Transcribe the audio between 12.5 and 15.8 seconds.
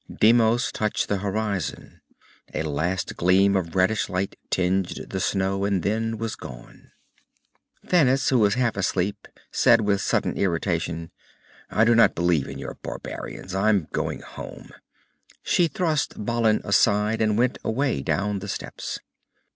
your barbarians. I'm going home." She